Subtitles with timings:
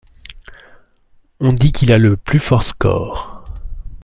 [1.41, 3.43] On dit qu'il a le plus fort score.